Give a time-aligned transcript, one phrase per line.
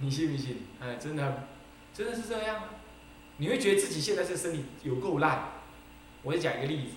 [0.00, 0.56] 你信不信？
[0.80, 1.48] 哎，真的，
[1.94, 2.64] 真的是这样。
[3.36, 5.52] 你会觉得自己现在这身体有够烂。
[6.22, 6.94] 我再讲一个例子，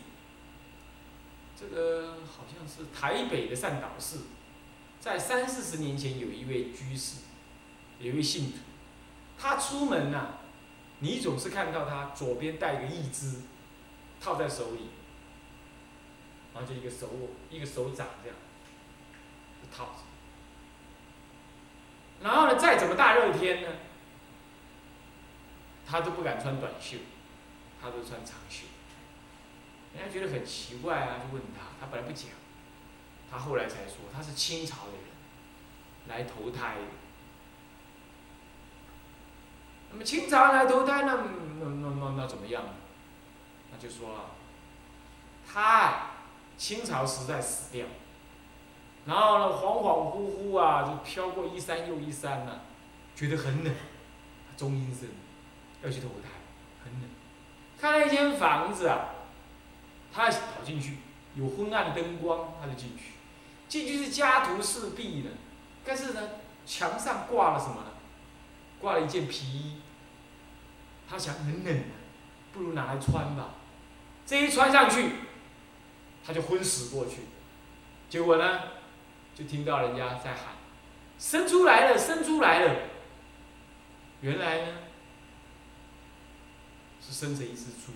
[1.58, 4.24] 这个好像是台北的善导寺，
[5.00, 7.20] 在三四十年前有一位居士，
[8.00, 8.58] 有一位信徒，
[9.38, 10.40] 他出门呐，
[11.00, 13.42] 你总是看到他左边带一个义肢，
[14.20, 14.90] 套在手里，
[16.54, 18.38] 然后就一个手握一个手掌这样，
[19.62, 20.13] 就套着。
[22.24, 23.68] 然后呢，再怎么大热天呢，
[25.86, 26.98] 他都不敢穿短袖，
[27.82, 28.66] 他都穿长袖。
[29.96, 32.30] 人家觉得很奇怪啊，就问他，他本来不讲，
[33.30, 35.04] 他后来才说他是清朝的人，
[36.08, 36.78] 来投胎。
[39.92, 42.72] 那么清朝来投胎，那那那那那怎么样呢？
[43.72, 44.32] 那就说啊，
[45.46, 46.08] 他
[46.58, 47.86] 清朝时代死掉，
[49.06, 52.62] 然后呢恍恍惚惚啊，就飘过一山又一山呢，
[53.16, 53.74] 觉得很冷，
[54.56, 55.10] 中阴身，
[55.82, 56.30] 要去投胎，
[56.84, 57.10] 很冷，
[57.80, 59.10] 看了一间房子啊。
[60.16, 60.98] 他跑进去，
[61.34, 63.14] 有昏暗灯光，他就进去。
[63.68, 65.32] 进去是家徒四壁的，
[65.84, 66.22] 但是呢，
[66.68, 67.88] 墙上挂了什么呢？
[68.80, 69.82] 挂了一件皮衣。
[71.10, 71.84] 他想很冷，
[72.54, 73.56] 不如拿来穿吧。
[74.24, 75.14] 这一穿上去，
[76.24, 77.22] 他就昏死过去。
[78.08, 78.60] 结果呢，
[79.36, 80.56] 就听到人家在喊
[81.18, 82.76] ：“生出来了，生出来了！”
[84.22, 84.68] 原来呢，
[87.02, 87.94] 是生成一只猪。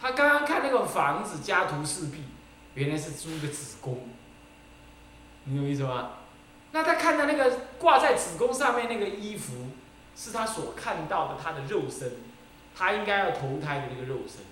[0.00, 2.22] 他刚刚看那个房子家徒四壁，
[2.74, 4.08] 原来是猪的子宫，
[5.44, 6.12] 你有意思吗？
[6.70, 9.70] 那他看到那个挂在子宫上面那个衣服，
[10.14, 12.12] 是他所看到的他的肉身，
[12.76, 14.42] 他应该要投胎的那个肉身。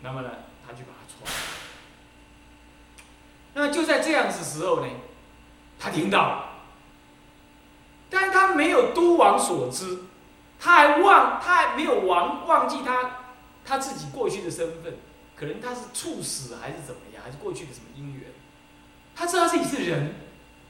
[0.00, 0.30] 那么呢，
[0.66, 1.59] 他就把它穿。
[3.54, 4.86] 那就在这样子时候呢，
[5.78, 6.50] 他听到，
[8.08, 10.04] 但是他没有都往所知。
[10.62, 13.22] 他还忘，他还没有忘忘记他
[13.64, 14.98] 他自己过去的身份，
[15.34, 18.24] 可能他是猝死还是怎么样，还是过去的什么因缘？
[19.16, 20.14] 他知道自己是人，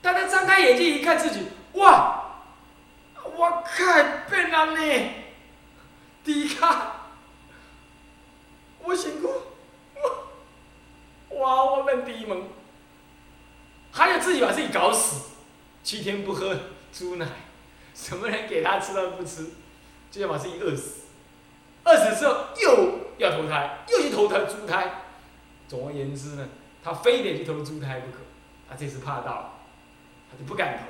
[0.01, 2.19] 但他张开眼睛一看自己，哇！
[3.37, 3.85] 我靠，
[4.31, 5.11] 变了呢！
[6.23, 6.93] 第一看，
[8.85, 9.29] 我辛苦，
[11.37, 11.65] 哇！
[11.65, 12.45] 我们第一门，
[13.93, 15.31] 还有自己把自己搞死，
[15.83, 16.59] 七天不喝
[16.93, 17.27] 猪奶，
[17.95, 19.51] 什么人给他吃他不吃。
[20.11, 21.03] 就要把自己饿死，
[21.85, 25.03] 饿死之后又要投胎，又去投胎猪胎。
[25.69, 26.49] 总而言之呢，
[26.83, 28.19] 他非得去投猪胎不可。
[28.69, 29.53] 他这次怕到了，
[30.29, 30.85] 他就不敢投。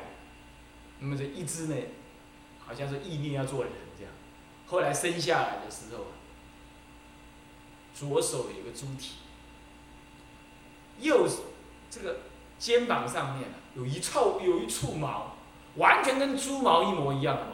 [1.01, 1.77] 那么这一只呢，
[2.67, 4.13] 好像是意念要做人这样。
[4.67, 6.07] 后来生下来的时候，
[7.95, 9.17] 左手有个猪蹄，
[10.99, 11.45] 右手
[11.91, 12.21] 这个
[12.61, 15.35] 肩膀上面有一簇有一簇毛，
[15.77, 17.53] 完全跟猪毛一模一样的毛。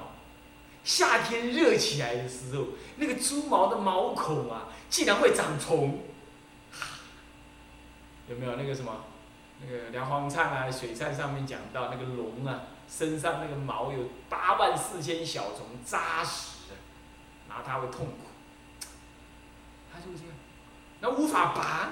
[0.84, 2.64] 夏天热起来的时候，
[2.96, 6.00] 那个猪毛的毛孔啊，竟然会长虫，
[8.28, 8.56] 有没有？
[8.56, 9.04] 那个什么，
[9.64, 16.72] 那个梁皇灿啊，水菜上面讲到那个龙啊，身上那个毛有八万四千小虫扎实，
[17.48, 18.86] 然后它会痛苦，
[19.92, 20.34] 他就这样，
[21.00, 21.90] 那无法拔，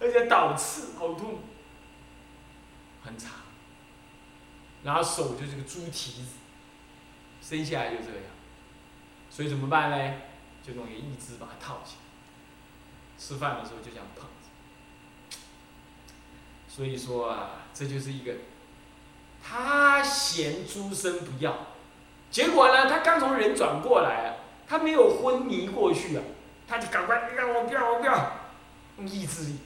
[0.00, 1.38] 而且倒刺，好痛，
[3.02, 3.32] 很长，
[4.84, 6.28] 然后手就是个猪蹄子。
[7.42, 8.24] 生下来就这样，
[9.30, 10.14] 所以怎么办呢？
[10.62, 12.02] 就弄一个义肢把它套起来。
[13.18, 15.38] 吃饭的时候就这样捧着。
[16.68, 18.34] 所以说啊，这就是一个，
[19.42, 21.66] 他嫌猪身不要，
[22.30, 24.36] 结果呢，他刚从人转过来啊，
[24.68, 26.22] 他没有昏迷过去啊，
[26.68, 28.32] 他就赶快，让我不要，我不要，
[28.98, 29.56] 用意志力。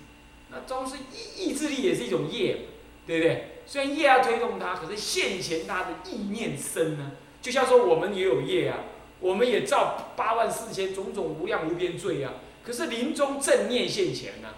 [0.50, 2.68] 那总是意意志力也是一种业，
[3.06, 3.60] 对不对？
[3.66, 7.12] 虽然业要推动他，可是现前他的意念生呢。
[7.40, 8.84] 就像说我们也有业啊，
[9.20, 12.34] 我们也造八万四千种种无量无边罪啊。
[12.62, 14.54] 可是临终正念现前呢，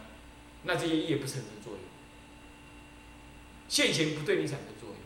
[0.62, 1.80] 那这些业不产生作用。
[3.68, 4.98] 现前不对你产生作用，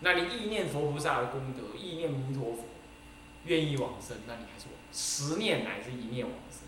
[0.00, 2.64] 那你意念佛菩萨的功德，意念弥陀佛，
[3.46, 6.60] 愿意往生，那你还是往十念乃至一念往生。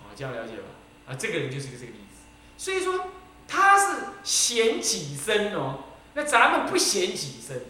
[0.00, 0.64] 好，这样了解吧？
[1.06, 2.13] 啊，这个人就是个这个例子。
[2.56, 3.06] 所以说
[3.46, 5.84] 他是显己身哦。
[6.14, 7.60] 那咱们不显己身，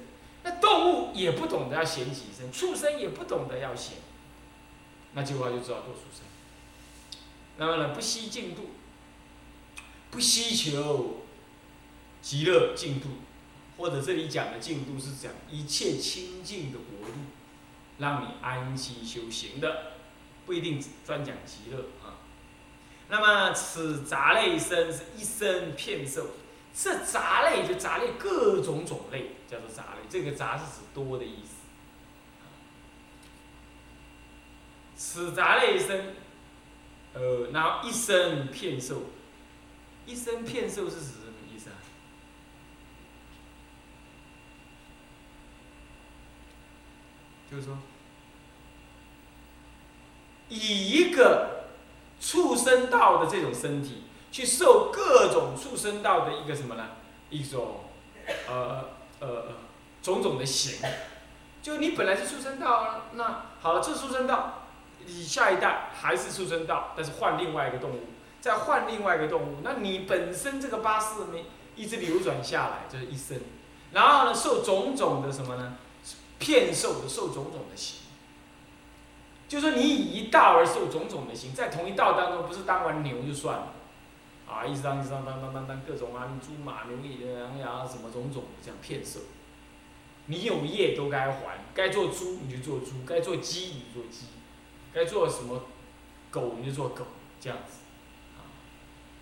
[0.43, 3.97] 那动物也不懂得要显己身，畜生也不懂得要显，
[5.15, 6.27] 那句话就知道做畜生。
[7.57, 8.71] 那么呢，不惜进度，
[10.11, 11.23] 不希求
[12.21, 13.09] 极乐净度，
[13.79, 17.15] 或者这里讲的净度是讲一切清净的国度，
[17.97, 19.93] 让你安息修行的，
[20.45, 21.87] 不一定专讲极乐。
[23.09, 26.27] 那么此杂类生是一生骗受。
[26.77, 31.51] 这杂类就杂类各种种类叫做杂类，这个杂是指多的意思。
[34.97, 36.15] 此杂类生，
[37.13, 39.03] 呃，然后一生骗受，
[40.05, 41.77] 一生骗受是指什么意思啊？
[47.49, 47.79] 就是说，
[50.49, 51.54] 以一个
[52.35, 54.03] 畜生道的这种身体，
[54.33, 56.85] 去受各种畜生道的一个什么呢？
[57.31, 57.83] 一种，
[58.49, 58.87] 呃
[59.21, 59.45] 呃
[60.03, 60.81] 种种的刑。
[61.63, 64.63] 就你本来是畜生道，那好了，这是畜生道。
[65.07, 68.01] 你下一代还是畜生道，但是换另外一个动物，
[68.41, 71.45] 再换另外一个动物，那你本身这个八世没
[71.77, 73.39] 一直流转下来，就是一生，
[73.93, 75.75] 然后呢，受种种的什么呢？
[76.41, 78.01] 骗受的受种种的刑，
[79.55, 83.73] 就说你以一道而受种种的刑，在同一道当中，不是当完牛就算了，
[84.49, 86.97] 啊，一直当一直当当当当当各种啊，猪马牛
[87.29, 89.21] 羊羊什么种种这样骗色，
[90.27, 94.27] 你有业都该还，该做猪你就做猪，该做鸡你就做鸡。
[94.97, 95.61] 该做什么
[96.31, 97.05] 狗你就做狗，
[97.41, 97.79] 这样子，
[98.37, 98.47] 啊，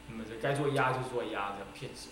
[0.06, 2.08] 那么这该做鸭就做鸭，这样骗色。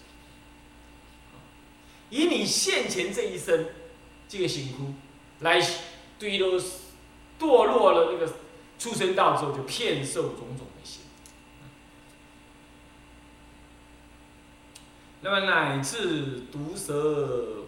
[2.09, 3.67] 以你现前这一生
[4.27, 4.95] 这个辛苦
[5.41, 5.61] 来
[6.19, 6.59] 对都
[7.41, 8.33] 堕落了那个
[8.79, 11.03] 畜生道之后，就骗受种种的心。
[15.23, 17.65] 那么乃至毒蛇、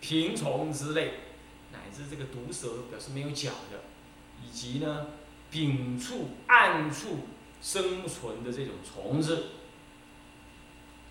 [0.00, 1.14] 平虫之类，
[1.72, 3.80] 乃至这个毒蛇表示没有脚的，
[4.44, 5.06] 以及呢。
[5.52, 7.26] 丙处、暗处
[7.60, 9.48] 生存的这种虫子，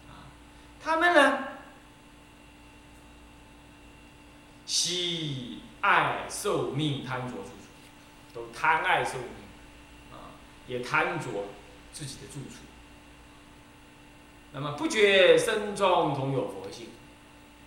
[0.10, 0.34] 啊，
[0.84, 1.44] 它们呢，
[4.66, 7.52] 喜爱受命，贪着住，
[8.33, 9.28] 都贪爱受命，
[10.12, 10.36] 啊，
[10.68, 11.25] 也贪着
[11.92, 12.63] 自己的住处。
[14.54, 16.88] 那么不觉身中同有佛性，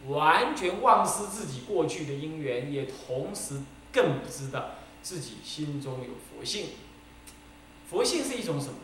[0.07, 3.61] 完全忘失自己过去的因缘，也同时
[3.93, 4.77] 更不知道。
[5.03, 6.69] 自己心中有佛性，
[7.91, 8.75] 佛性是一种什么？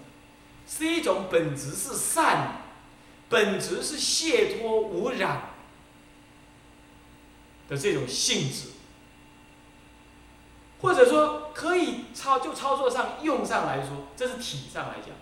[0.68, 2.60] 是一种本质是善，
[3.30, 5.54] 本质是解脱无染
[7.70, 8.68] 的这种性质，
[10.82, 15.14] 或者说可以操就操作上用上来说，这是体上来讲，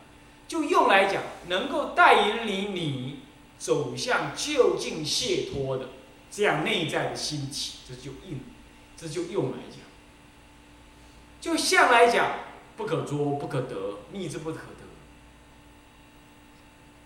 [0.46, 3.20] 就用来讲，能够带领你
[3.58, 5.88] 走向就近解脱的
[6.30, 8.38] 这样内在的心体，这就用，
[8.96, 9.78] 这就用来讲。
[11.40, 12.40] 就相来讲，
[12.76, 14.62] 不可捉，不可得，逆之不可得。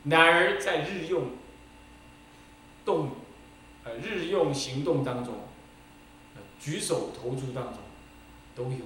[0.04, 1.32] 然而在日用
[2.84, 3.10] 动，
[3.84, 5.34] 呃，日用行动当中，
[6.58, 7.78] 举手投足当中，
[8.56, 8.84] 都有，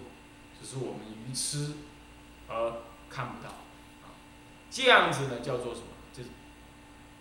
[0.66, 1.74] 是我们愚痴
[2.48, 3.50] 而看不到。
[3.50, 4.10] 啊
[4.70, 5.86] 这样子呢，叫做什么？
[6.12, 6.30] 就是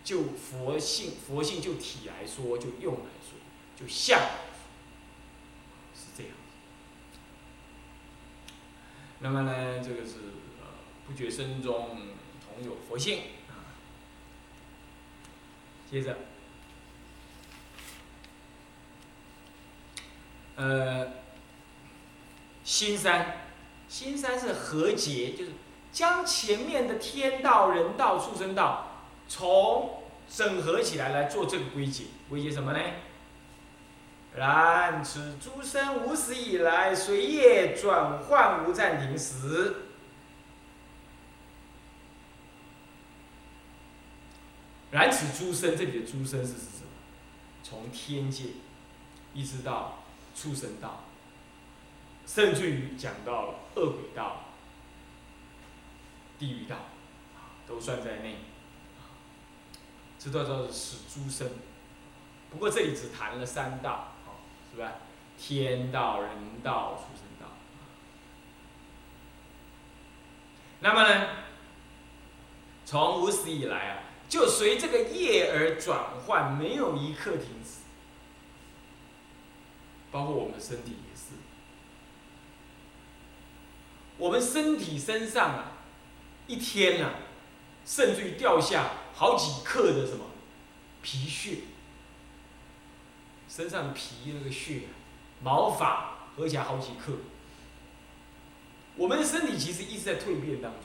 [0.04, 3.38] 就佛性，佛性就体来说，就用来说，
[3.76, 4.20] 就相。
[9.20, 10.16] 那么呢，这个是
[10.62, 10.68] 呃
[11.08, 12.02] 不觉身中
[12.46, 13.20] 同有佛性
[13.50, 13.74] 啊。
[15.90, 16.18] 接着，
[20.58, 21.08] 呃，
[22.66, 23.38] 心三，
[23.88, 25.52] 心三是和解，就是
[25.94, 32.80] 将前面的天道、人道、畜生道，从整合起来来做这个归结，归结什么呢？
[34.36, 39.76] 然此诸生无始以来，随业转换无暂停时。
[44.92, 46.90] 然此诸生，这里的诸生是指什么？
[47.64, 48.46] 从天界
[49.34, 50.00] 一直到
[50.36, 51.06] 畜生道，
[52.26, 54.46] 甚至于讲到恶鬼道、
[56.40, 56.78] 地狱道，
[57.68, 58.38] 都算在内。
[60.20, 61.50] 这都叫做是诸生。
[62.50, 64.12] 不过这里只谈了三道。
[64.74, 64.92] 是吧？
[65.38, 67.48] 天道、人道、畜生道。
[70.82, 71.30] 那么呢，
[72.86, 77.86] 从无始以来啊，就随这个业而转换，没有一刻停止。
[80.12, 81.36] 包括我们的身体也是，
[84.18, 85.72] 我们身体身上啊，
[86.48, 87.16] 一天啊，
[87.86, 90.26] 甚至于掉下好几克的什么
[91.02, 91.58] 皮屑。
[93.48, 94.82] 身上的皮那个血，
[95.42, 97.14] 毛发合起来好几克。
[98.98, 100.84] 我们的身体其实一直在蜕变当中，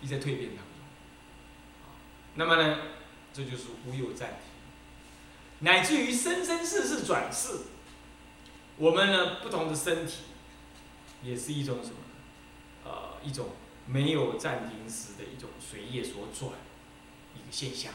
[0.00, 0.64] 一直在蜕变当中。
[2.34, 2.78] 那么呢，
[3.32, 4.38] 这就是无有暂停，
[5.60, 7.58] 乃至于生生世世转世，
[8.76, 10.22] 我们呢不同的身体，
[11.24, 11.96] 也是一种什么？
[12.84, 13.48] 呃，一种
[13.86, 16.52] 没有暂停时的一种随业所转。
[17.34, 17.92] 一个现象。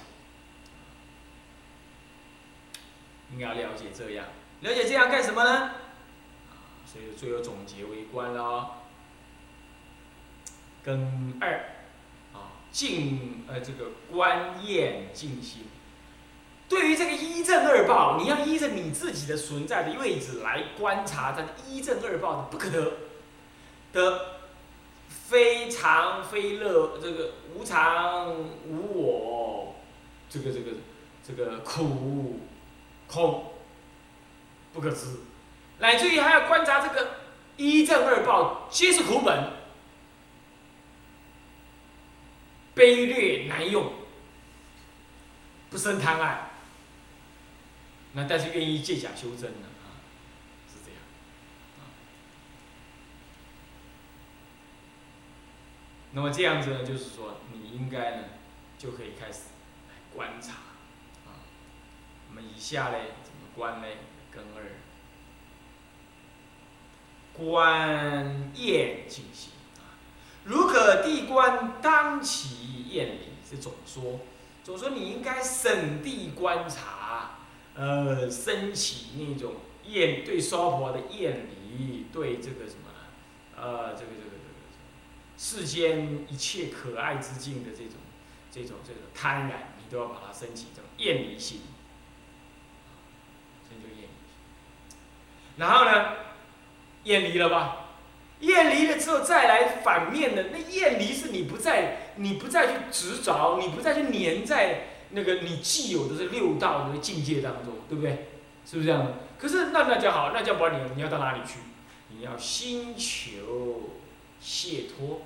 [3.31, 4.25] 应该要了解这样，
[4.61, 5.71] 了解这样干什么呢？
[6.85, 8.81] 所以最后总结为观了。
[10.83, 11.75] 根二，
[12.33, 15.65] 啊，静呃这个观验静心。
[16.67, 22.93] 对于这个一正二报，你要依着你自己的存在的位置来观察它的一正二报的不可得
[23.93, 24.39] 的
[25.07, 28.33] 非常非乐，这个无常
[28.67, 29.75] 无我，
[30.29, 30.71] 这个这个
[31.25, 32.39] 这个苦。
[33.11, 33.53] 空，
[34.71, 35.21] 不可知，
[35.79, 37.15] 乃至于还要观察这个
[37.57, 39.53] 一正二报皆是苦本，
[42.75, 43.91] 卑劣难用，
[45.71, 46.51] 不生贪爱，
[48.13, 49.67] 那但是愿意借假修真呢，
[50.71, 50.99] 是这样，
[56.11, 58.23] 那么这样子呢，就是说你应该呢，
[58.77, 59.49] 就可以开始
[59.89, 60.53] 来观察。
[61.25, 61.45] 啊
[62.29, 63.87] 那么以下嘞怎么观呢？
[64.31, 64.63] 根二，
[67.33, 69.97] 观验进行啊。
[70.45, 74.19] 如可地观当其验理，是总说，
[74.63, 77.39] 总说你应该审地观察，
[77.75, 82.91] 呃，升起那种验对娑婆的验理，对这个什么，
[83.57, 84.28] 呃，这个这个这个
[85.41, 87.93] 世间一切可爱之境的这种
[88.51, 91.61] 这种这种贪染，你都要把它升起这种厌离心。
[95.55, 96.15] 然后呢，
[97.03, 97.85] 厌离了吧？
[98.41, 108.27] 厌离了之后再来反面的，那厌离是你不再你不再去执着，你不再去粘在那个你既有的这六道的境界当中，对不对？
[108.65, 109.13] 是不是这样？
[109.37, 111.59] 可是那那就好，那叫不你你要到哪里去？
[112.09, 113.89] 你要心求
[114.41, 115.21] 解脱。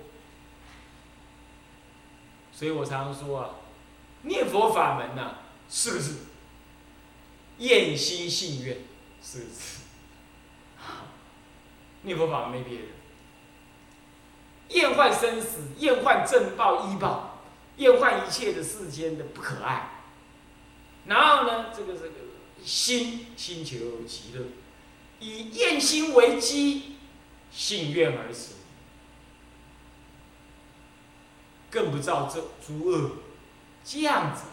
[2.51, 3.49] 所以我常说啊，
[4.21, 6.19] 念佛法门呐，四个字：
[7.57, 8.77] 厌心信愿，
[9.21, 9.79] 四个字。
[12.03, 12.85] 念佛法门没别的，
[14.69, 17.41] 厌患生死，厌患正报依报，
[17.77, 19.89] 厌患一切的世间的不可爱。
[21.05, 22.13] 然后呢，这个这个
[22.63, 24.45] 心心求极乐，
[25.19, 26.97] 以厌心为基，
[27.51, 28.52] 信愿而死，
[31.73, 33.11] 更不造这诸恶，
[33.83, 34.43] 这样子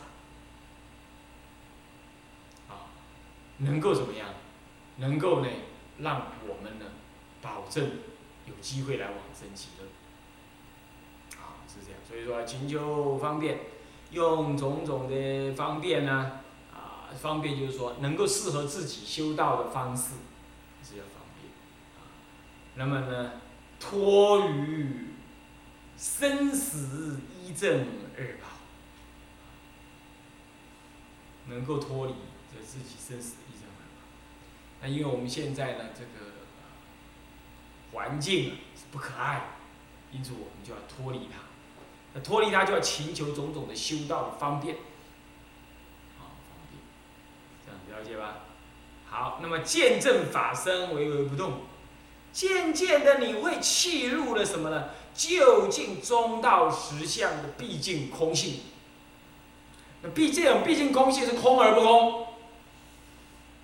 [2.67, 2.89] 啊，
[3.59, 4.31] 能够怎么样？
[4.97, 5.49] 能够呢，
[5.99, 6.87] 让我们呢？
[7.43, 7.91] 保证
[8.47, 9.85] 有机会来往生极乐，
[11.39, 12.00] 啊，是这样。
[12.09, 13.61] 所以说，请求方便，
[14.12, 16.41] 用种种的方便呢，
[16.73, 20.15] 啊，方便就是说能够适合自己修道的方式，
[20.83, 21.53] 是要方便。
[21.99, 22.09] 啊，
[22.77, 23.33] 那么呢，
[23.79, 25.10] 脱于
[26.00, 28.49] 生死一正二报，
[31.47, 32.14] 能够脱离
[32.50, 34.02] 这自己生死一正二报。
[34.80, 36.30] 那因为我们现在呢，这个。
[37.92, 39.49] 环境是不可爱，
[40.12, 41.40] 因此我们就要脱离它。
[42.14, 44.76] 那脱离它，就要请求种种的修道的方便，
[46.16, 46.80] 好方便，
[47.66, 48.42] 这样了解吧？
[49.07, 51.62] 好，那么见证法身，唯唯不动，
[52.33, 54.90] 渐渐的你会契入了什么呢？
[55.14, 58.61] 究竟中道实相的毕竟空性。
[60.02, 62.26] 那毕竟毕竟空性是空而不空，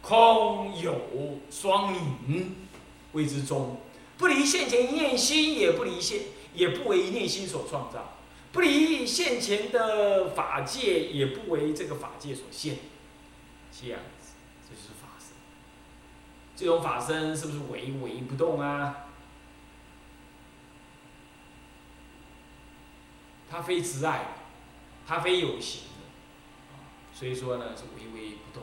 [0.02, 1.00] 空有
[1.50, 2.54] 双影，
[3.12, 3.78] 谓之中。
[4.18, 6.20] 不离现前一念心，也不离现，
[6.54, 8.00] 也不为一念心所创造；
[8.52, 12.78] 不离现前的法界，也不为这个法界所现。
[13.72, 14.32] 这样子，
[14.68, 15.28] 这就是法身。
[16.54, 19.05] 这种法身是不是唯唯不动啊？
[23.50, 24.26] 它非执爱，
[25.06, 26.06] 它非有形的，
[27.12, 28.62] 所以说呢是唯唯不动。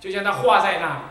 [0.00, 1.02] 就像它画在那里，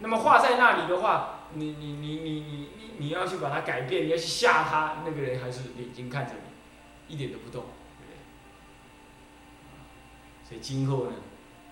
[0.00, 1.36] 那么画在那里的话。
[1.52, 7.64] 你你你你你你你要去把它改变，你要去吓他，那个人还是眼睛看着你，一点都不动，
[7.98, 8.14] 对不对？
[10.48, 11.16] 所以今后呢，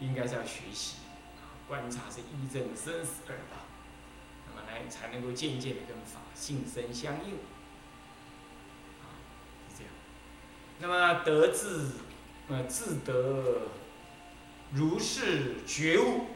[0.01, 0.97] 应该是要学习，
[1.69, 3.57] 观察是一正生死二道，
[4.49, 7.35] 那么来才能够渐渐的跟法性生相应，
[8.99, 9.15] 啊，
[9.71, 9.93] 是这样。
[10.81, 11.91] 那么得自，
[12.49, 13.63] 呃，自得
[14.73, 16.27] 如是觉悟。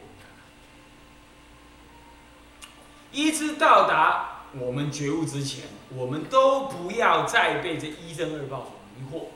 [3.11, 9.27] 一直到达我们觉悟之前，我们都不要再被这一真二报所迷惑。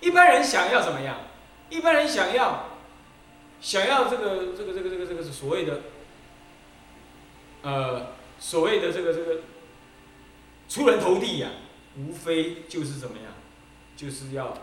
[0.00, 1.16] 一般人想要怎么样？
[1.70, 2.66] 一般人想要，
[3.62, 5.80] 想要这个这个这个这个这个是所谓的，
[7.62, 9.40] 呃，所谓的这个这个
[10.68, 11.48] 出人头地呀，
[11.96, 13.32] 无非就是怎么样，
[13.96, 14.56] 就是要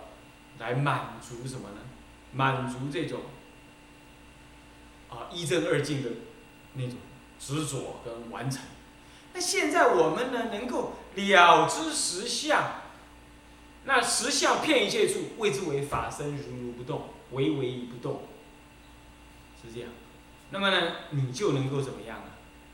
[0.59, 1.77] 来满足什么呢？
[2.33, 3.21] 满足这种
[5.09, 6.09] 啊一正二净的
[6.73, 6.95] 那种
[7.39, 8.61] 执着跟完成。
[9.33, 12.81] 那现在我们呢，能够了知实相，
[13.85, 18.23] 那实相骗一切处，谓之为法身如如不动，唯唯不动，
[19.61, 19.89] 是这样。
[20.49, 22.25] 那么呢，你就能够怎么样呢？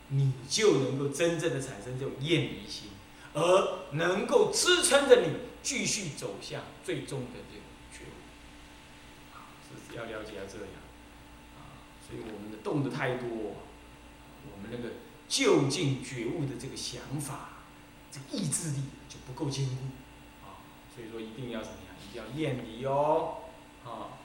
[0.09, 2.89] 你就能够真正的产生这种厌离心，
[3.37, 9.37] 而能够支撑着你继续走向最终的这种觉悟。
[9.37, 10.75] 啊，是要了解要这样。
[11.57, 14.95] 啊，所以我们的动的太多，我们那个。
[15.29, 17.49] 就近觉悟的这个想法，
[18.09, 19.75] 这意志力就不够坚固，
[20.41, 20.63] 啊，
[20.95, 21.93] 所以说一定要怎么样？
[21.99, 23.39] 一定要练离哦，
[23.83, 24.16] 啊。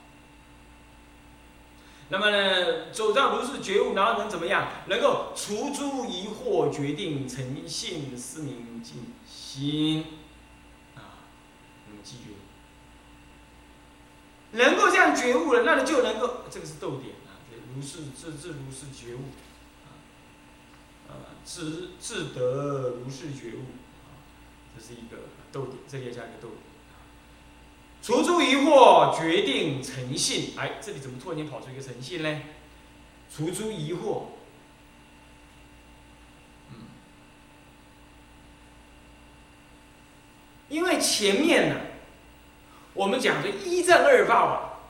[2.12, 4.68] 那么呢，走到如是觉悟，然后能怎么样？
[4.86, 10.04] 能够除诸疑惑，决定诚信，思明静心，
[10.94, 11.24] 啊，
[11.88, 12.34] 那么记住，
[14.58, 17.40] 能够这样觉悟了，那你就能够，这个是逗点啊，
[17.74, 19.20] 如是自自如是觉悟。
[21.44, 23.64] 自自得如是觉悟，
[24.76, 25.16] 这是一个
[25.50, 26.71] 逗点，这里也加一个逗点。
[28.02, 30.54] 除诸疑惑，决定诚信。
[30.58, 32.42] 哎，这里怎么突然间跑出一个诚信呢？
[33.32, 34.24] 除诸疑惑，
[36.70, 36.76] 嗯，
[40.68, 41.76] 因为前面呢，
[42.94, 44.82] 我们讲的一正二报啊，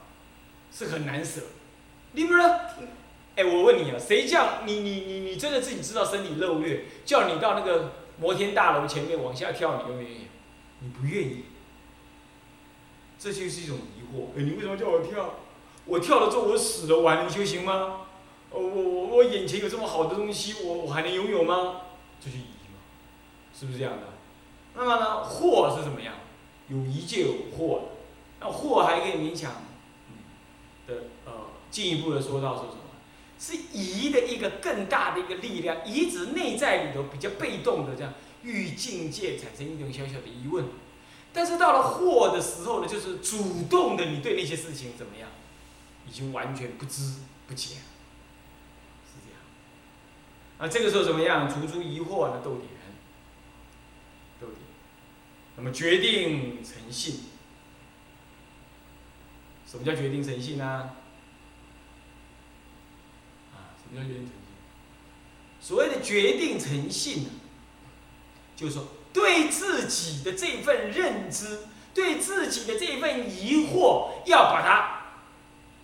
[0.72, 1.42] 是很难舍。
[2.12, 2.60] 你比如说？
[3.34, 10.26] 哎，我问你啊，谁叫你你你你真的自己知道身体漏略，叫你到那个摩天大楼前面往下跳，你愿不愿意？
[10.80, 11.44] 你不愿意，
[13.22, 14.36] 这就是一种疑惑。
[14.36, 15.34] 哎，你为什么叫我跳？
[15.86, 18.00] 我跳了之后我死了，我还能修行吗？
[18.50, 21.82] 我我我眼前有这么好的东西，我我还能拥有吗？
[22.20, 22.82] 这就疑嘛，
[23.56, 24.08] 是不是这样的？
[24.74, 26.14] 那么呢，惑是怎么样？
[26.66, 27.82] 有疑就有惑，
[28.40, 29.52] 那惑还可以勉强
[30.08, 30.14] 嗯
[30.88, 31.32] 的呃
[31.70, 32.78] 进一步的说到是什么？
[33.38, 40.64] 是疑的一个更大的一个力量，疑指内在里头比较被动的这样遇境界产生一种小小的疑问，
[41.32, 45.30] 但是到了惑的时候呢，就是主动的，你对那些事情怎么样，
[46.06, 47.14] 已经完全不知
[47.46, 47.76] 不解，
[49.06, 49.40] 是这样。
[50.58, 51.48] 啊，这个时候怎么样？
[51.48, 52.68] 足足疑惑的逗点，
[54.40, 54.58] 逗点，
[55.56, 57.20] 那么决定诚信，
[59.66, 60.90] 什么叫决定诚信呢？
[63.54, 67.30] 啊，什么叫决定诚信，所谓的决定诚信呢，
[68.54, 75.02] 就是说对自己的这份认知，对自己的这份疑惑，要把它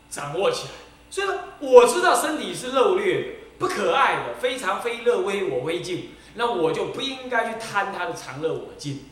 [0.09, 0.71] 掌握起来。
[1.11, 9.05] 所以说，我知道身体是肉劣的、不可爱的，非常非乐微我微净，那我就不应该去贪他的常乐我净，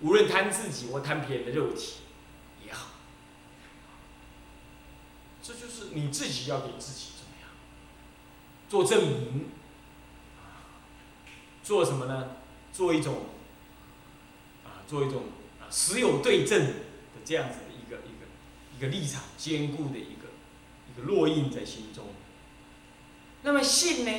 [0.00, 1.94] 无论贪自己或贪别人的肉体
[2.64, 2.86] 也好，
[5.42, 7.50] 这就是你自己要给自己怎么样。
[8.68, 9.50] 做证明，
[11.64, 12.28] 做什么呢？
[12.72, 13.26] 做一种，
[14.64, 15.24] 啊，做一种
[15.60, 16.72] 啊，实有对证的
[17.24, 18.26] 这样子的一个一个
[18.76, 20.28] 一个立场，坚固的一个
[20.88, 22.04] 一个烙印在心中。
[23.42, 24.12] 那么信呢，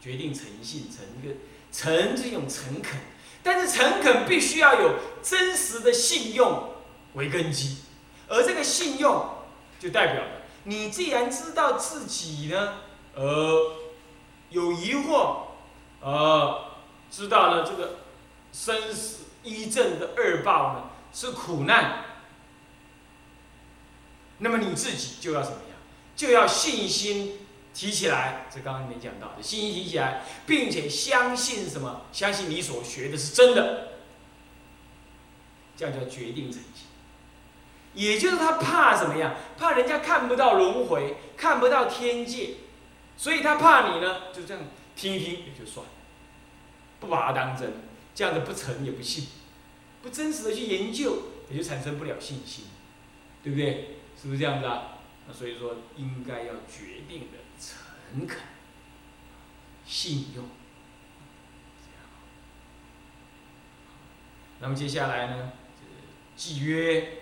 [0.00, 1.34] 决定诚信，诚一个
[1.72, 2.98] 诚这种诚恳，
[3.42, 6.70] 但是诚恳必须要有真实的信用
[7.14, 7.78] 为根基，
[8.28, 9.30] 而这个信用
[9.78, 12.74] 就代表了你既然知道自己呢。
[13.12, 13.74] 呃，
[14.50, 15.46] 有疑惑，
[16.00, 16.39] 呃，
[17.10, 17.98] 知道了这个
[18.52, 22.04] 生死一正的二报呢是苦难，
[24.38, 25.76] 那么你自己就要怎么样？
[26.14, 27.38] 就要信心
[27.72, 32.02] 提起来，这刚刚没讲到的，信心提起来，并且相信什么？
[32.12, 33.88] 相信你所学的是真的，
[35.76, 36.86] 这样叫决定诚信。
[37.94, 39.34] 也就是他怕什么呀？
[39.58, 42.54] 怕人家看不到轮回，看不到天界。
[43.16, 44.62] 所以他怕你呢，就这样
[44.94, 45.92] 听一听也就算了，
[47.00, 47.72] 不把它当真，
[48.14, 49.26] 这样子不成也不信，
[50.02, 52.66] 不真实的去研究，也就产生不了信心，
[53.42, 53.96] 对不对？
[54.20, 54.98] 是不是这样子啊？
[55.26, 58.38] 那所以说应该要决定的诚恳、
[59.86, 60.44] 信用，
[64.60, 65.52] 那么接下来呢，
[66.36, 67.18] 契约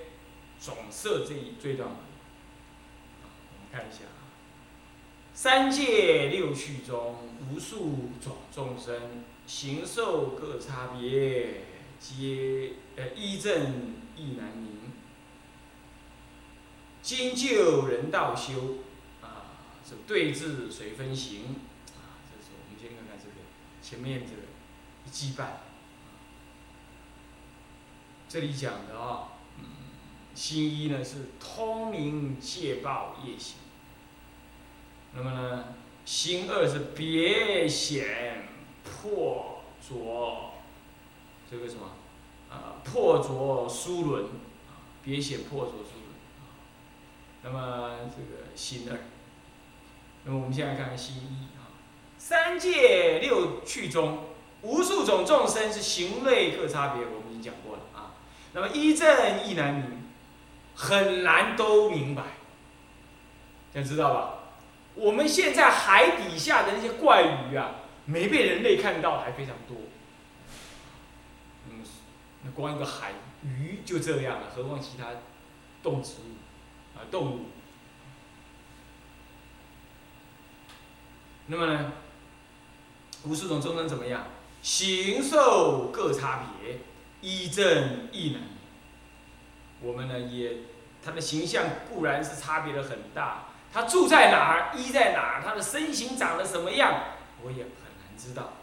[0.59, 4.28] 总设这一这段，我们看一下啊。
[5.41, 7.15] 三界六趣中，
[7.49, 11.61] 无数种众生，形受各差别，
[12.01, 14.91] 皆呃一正亦难明。
[17.01, 18.79] 今就人道修，
[19.23, 19.55] 啊，
[19.89, 21.43] 这对治随分行，
[21.95, 23.37] 啊，这是我们先看看这个
[23.81, 24.43] 前面这个
[25.07, 25.61] 一羁绊。
[28.29, 29.65] 这里讲的啊，嗯，
[30.35, 33.55] 心一呢是通明戒报业行，
[35.15, 35.65] 那么呢，
[36.05, 38.49] 心二是别显
[38.85, 40.53] 破浊，
[41.51, 41.87] 这个什么，
[42.51, 44.27] 啊，破浊疏轮，
[45.03, 46.15] 别显破浊疏轮，
[47.43, 48.99] 那么这个心二，
[50.25, 51.73] 那么我们现在看看心一啊，
[52.19, 54.25] 三界六趣中。
[54.61, 58.15] 无数种众生是行类各差别，我们已经讲过了啊。
[58.53, 60.03] 那么一正一难明，
[60.75, 62.25] 很难都明白，
[63.73, 64.38] 想知道吧？
[64.99, 69.77] 我们现在海底下的那些怪鱼啊，没被人类看到还非常多。
[71.71, 71.83] 嗯，
[72.43, 73.13] 那光一个海
[73.45, 75.07] 鱼就这样了，何况其他
[75.83, 77.47] 动植物啊动物？
[81.47, 81.93] 那么呢，
[83.25, 84.27] 无数种众生怎么样？
[84.61, 86.81] 形受各差别，
[87.21, 88.43] 一正一能。
[89.81, 90.57] 我们呢也，
[91.03, 93.48] 它的形象固然是差别的很大，
[93.79, 97.01] 他住在哪儿，依在哪儿，他的身形长得什么样，
[97.41, 97.71] 我也很
[98.03, 98.55] 难知道。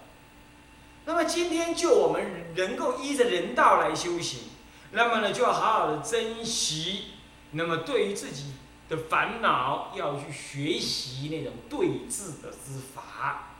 [1.05, 4.41] 那么今天就我们能够依着人道来修行，
[4.91, 7.13] 那么呢就要好好的珍惜。
[7.51, 8.55] 那么对于自己
[8.89, 13.53] 的烦恼，要去学习那种对治的之法，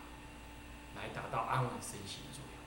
[0.97, 2.59] 来达到安稳身心的作用。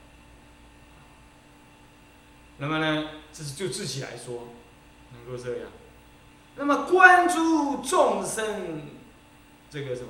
[2.56, 4.48] 那么呢，这是就自己来说，
[5.12, 5.66] 能够这样。
[6.58, 8.82] 那么关注众生，
[9.70, 10.08] 这个什么，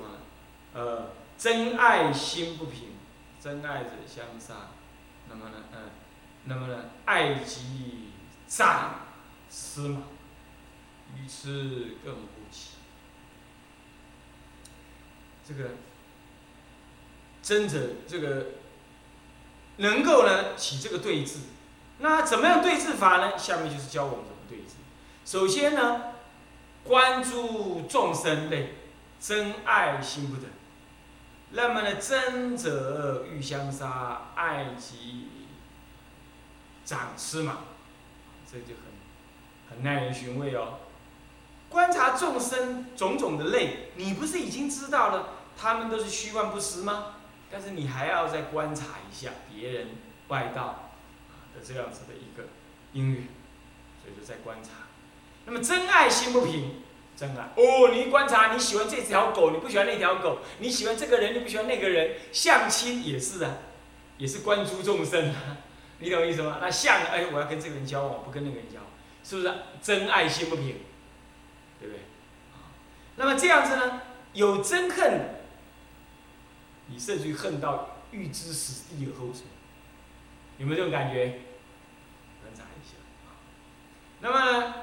[0.73, 2.95] 呃，真爱心不平，
[3.39, 4.71] 真爱者相杀。
[5.29, 5.91] 那么呢，嗯，
[6.45, 8.13] 那么呢，爱即
[8.47, 9.01] 长
[9.47, 10.01] 痴嘛，
[11.15, 12.71] 于此更不起。
[15.47, 15.69] 这个
[17.43, 18.47] 真者，这个
[19.77, 21.37] 能够呢起这个对峙。
[21.99, 23.37] 那怎么样对治法呢？
[23.37, 24.75] 下面就是教我们怎么对治。
[25.25, 26.13] 首先呢，
[26.89, 28.73] 关注众生类，
[29.19, 30.49] 真爱心不等。
[31.51, 35.27] 那么呢，真者欲相杀，爱即
[36.83, 37.59] 长痴嘛，
[38.51, 40.79] 这就很很耐人寻味哦。
[41.69, 47.17] 观察众生种种的类，你不是已经知道了他们都是虚幻不实吗？
[47.51, 49.89] 但是你还要再观察一下别人
[50.29, 50.89] 外道
[51.53, 51.61] 的。
[51.63, 52.47] 这样子的一个
[52.93, 53.27] 因缘，
[54.01, 54.88] 所以说在观察。
[55.51, 56.75] 那么真爱心不平，
[57.17, 63.57] 真爱哦，你观察你喜欢这条狗，你不喜欢那条狗，你喜欢这个人，你不喜欢那个人，相亲也是啊，
[64.19, 65.57] 也是关注众生啊，
[65.97, 66.59] 你懂我意思吗？
[66.61, 68.85] 那相哎，我要跟这个人交往，不跟那个人交往，
[69.23, 70.75] 是不是真爱心不平？
[71.79, 72.01] 对不对？
[73.15, 75.41] 那么这样子呢，有憎恨，
[76.85, 79.45] 你甚至于恨到欲知死地而后生，
[80.59, 81.39] 有没有这种感觉？
[82.43, 83.33] 观察一下啊
[84.21, 84.73] 那么？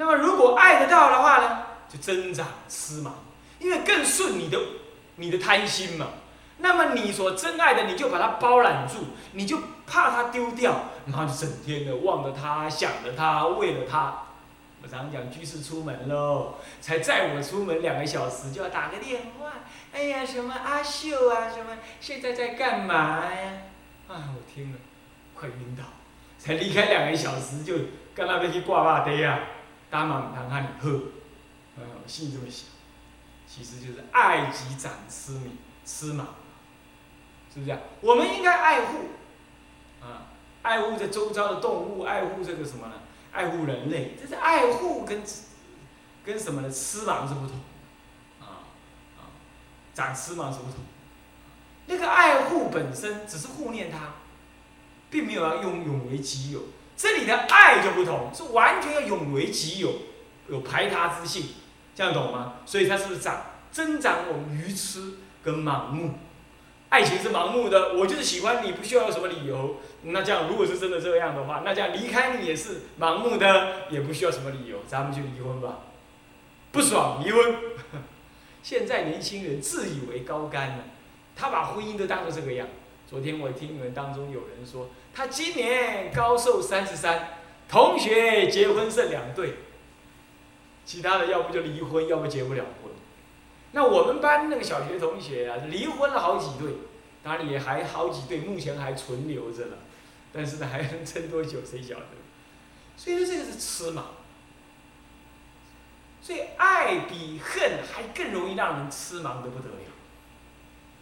[0.00, 3.14] 那么如果爱得到的话呢，就增长痴嘛，
[3.58, 4.56] 因为更顺你的
[5.16, 6.06] 你的贪心嘛。
[6.58, 8.98] 那么你所珍爱的，你就把它包揽住，
[9.32, 9.58] 你就
[9.88, 14.22] 怕它丢掉，然后就整天的望着它，想着它，为了它。
[14.80, 19.50] 我常讲，居士出门喽，才载我出门两个小时，就要打个电话。
[19.92, 23.52] 哎呀，什么阿秀啊，什么现在在干嘛呀？
[24.06, 24.78] 啊，我听了，
[25.34, 25.82] 快晕倒。
[26.38, 27.74] 才离开两个小时就。
[28.18, 29.38] 跟那边去挂挂呆啊，
[29.90, 31.00] 打满堂喊你喝，
[31.76, 32.66] 嗯，心里这么想，
[33.46, 35.52] 其实就是爱即长痴迷，
[35.84, 36.28] 痴嘛，
[37.52, 37.78] 是不是啊？
[38.00, 38.98] 我们应该爱护，
[40.02, 40.28] 啊，
[40.62, 42.94] 爱护这周遭的动物，爱护这个什么呢？
[43.32, 45.22] 爱护人类，这是爱护跟
[46.24, 46.70] 跟什么呢？
[46.70, 47.58] 痴盲是不同，
[48.40, 48.68] 啊
[49.16, 49.32] 啊，
[49.94, 50.80] 长痴盲是不同。
[51.86, 54.14] 那个爱护本身只是护念他，
[55.08, 56.60] 并没有要用永为己有。
[56.98, 59.94] 这里的爱就不同，是完全要永为己有，
[60.48, 61.46] 有排他之性，
[61.94, 62.54] 这样懂吗？
[62.66, 66.14] 所以它是不是长增长我们愚痴跟盲目？
[66.88, 69.76] 爱情是盲目的，我就是喜欢你，不需要有什么理由。
[70.02, 75.78] 那这样如果是真的这样的话，那这样离开你也是盲目的，也不需要什么理由，咱们就离婚吧。
[76.72, 77.54] 不爽离婚。
[78.60, 80.84] 现在年轻人自以为高干了，
[81.36, 82.66] 他把婚姻都当做这个样。
[83.08, 84.90] 昨天我听你们当中有人说。
[85.14, 89.54] 他今年高寿三十三，同学结婚剩两对，
[90.84, 92.92] 其他的要不就离婚，要不结不了婚。
[93.72, 96.74] 那我们班那个小学同学啊，离婚了好几对，
[97.22, 99.78] 当然也还好几对，目前还存留着了，
[100.32, 102.04] 但是呢，还能撑多久谁晓得？
[102.96, 104.08] 所以说这个是痴嘛。
[106.20, 109.87] 所以爱比恨还更容易让人痴盲的不得了，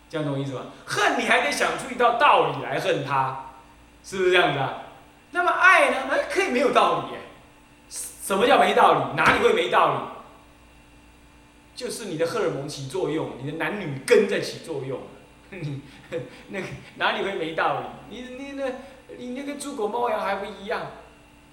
[0.09, 0.67] 这样懂我意思吗？
[0.85, 3.43] 恨你还得想出一道道理来恨他。
[4.05, 4.83] 是不是这样子啊？
[5.33, 5.97] 那么爱呢？
[6.09, 7.17] 那，可以没有道理。
[7.89, 9.17] 什么叫没道理？
[9.17, 9.99] 哪里会没道理？
[11.75, 15.01] 就是你的荷尔蒙起作用，你的男女根在起作用。
[15.51, 15.83] 你
[16.51, 16.67] 那个
[16.97, 17.87] 哪里会没道理？
[18.09, 18.65] 你你那，
[19.17, 20.93] 你那个猪狗猫羊还不一样，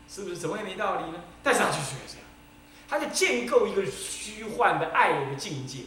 [0.08, 0.38] 是不是？
[0.38, 1.24] 怎么会没道理呢？
[1.42, 2.26] 但是他就是这样，
[2.88, 5.80] 他就建构一个虚幻的爱的境界，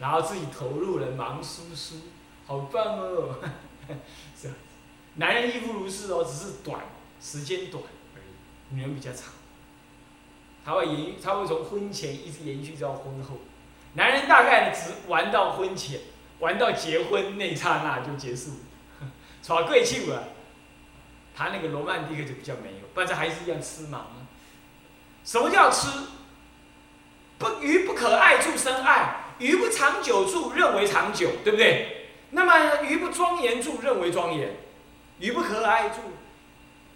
[0.00, 1.96] 然后自己投入了忙叔叔，
[2.46, 3.36] 好棒哦，
[4.36, 4.54] 是啊，
[5.14, 6.80] 男人亦复如是哦，只是短
[7.20, 7.82] 时间短
[8.14, 9.32] 而已，女人比较长，
[10.64, 13.38] 他会延，他会从婚前一直延续到婚后。
[13.94, 16.00] 男人大概只玩到婚前，
[16.40, 18.50] 玩到结婚那刹那就结束，
[19.42, 20.24] 耍贵气了。
[21.36, 24.06] 他那个罗曼蒂克就比较没有，但是还是一样吃嘛。
[25.24, 25.88] 什么叫吃？
[27.38, 32.08] 不鱼不可爱处生爱，鱼不长久住认为长久，对不对？
[32.30, 34.56] 那么鱼不庄严住认为庄严，
[35.18, 35.96] 鱼不可爱住，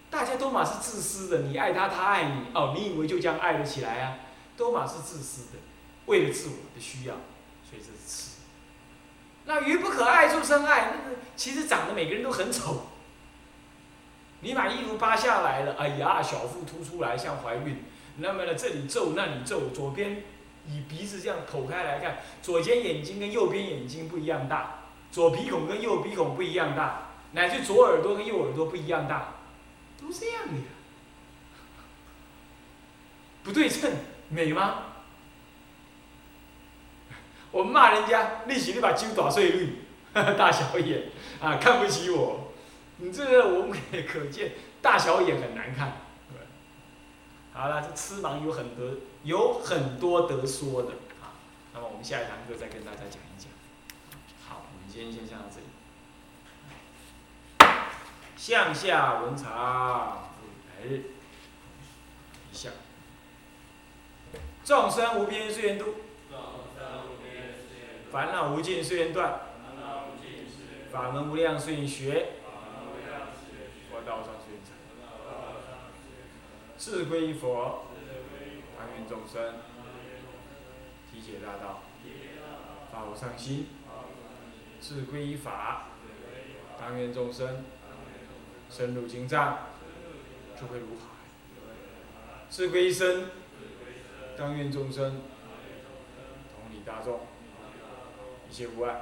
[0.09, 1.39] 大家都嘛是自私的。
[1.47, 4.17] 你爱他，他爱你，哦，你以为就这样爱得起来啊？
[4.57, 5.59] 都嘛是自私的。
[6.07, 7.13] 为了自我的需要，
[7.63, 8.29] 所以这是吃。
[9.45, 12.87] 那鱼不可爱处生爱，那个其实长得每个人都很丑。
[14.41, 17.83] 你把衣服扒下来了，哎呀，小腹凸出来像怀孕。
[18.17, 20.23] 那么呢，这里皱那里皱，左边
[20.67, 29.35] 以鼻子这样剖开来看，左边眼睛跟右边眼睛不一样大，左鼻孔跟右鼻孔不一样大，乃至左耳朵跟右耳朵不一样大，
[29.99, 30.53] 都这样的。
[33.43, 33.91] 不对称，
[34.29, 34.83] 美吗？
[37.51, 39.75] 我骂人家，利息你把金打碎绿，
[40.13, 41.05] 大小眼
[41.41, 42.51] 啊，看不起我。
[42.97, 45.93] 你这个我们也可见，大小眼很难看。
[47.59, 48.87] 好了，这痴盲有很多
[49.23, 50.91] 有很多得说的
[51.21, 51.35] 啊。
[51.73, 53.51] 那么我们下一堂课再跟大家讲一讲。
[54.47, 55.65] 好，我们今天先讲到这里。
[58.37, 60.29] 向下文长，
[60.69, 61.11] 来日
[62.49, 62.69] 一下。
[64.63, 65.95] 众生无边誓愿度。
[68.09, 69.31] 烦恼无尽，誓愿断；
[70.93, 72.25] 法门无量，誓愿学；
[73.91, 74.38] 佛道上，
[76.79, 76.99] 誓愿成。
[76.99, 77.83] 志归佛，
[78.77, 79.55] 当愿众生
[81.11, 81.81] 体解大道，
[82.91, 83.65] 发无上心；
[84.79, 85.89] 志归法，
[86.79, 87.65] 当愿众生
[88.69, 89.57] 深入经藏，
[90.57, 91.17] 智慧如海；
[92.49, 93.25] 志归身，
[94.37, 95.21] 当愿众生
[96.55, 97.19] 同理大众。
[98.49, 99.01] 一切无碍，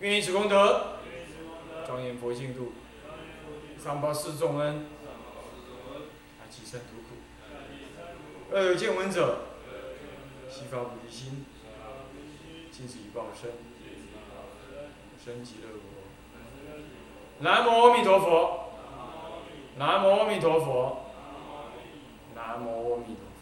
[0.00, 0.98] 愿以此功德，
[1.86, 2.72] 庄严佛净土，
[3.82, 4.84] 上报四重恩，
[6.60, 7.16] 己身独苦。
[8.52, 9.38] 恶有见闻者，
[10.48, 11.44] 悉发菩提心，
[12.70, 13.50] 尽此一报身，
[15.24, 15.80] 生极乐国。
[17.40, 18.70] 南无阿弥陀佛，
[19.76, 21.10] 南无阿弥陀佛，
[22.34, 23.33] 南无阿弥陀。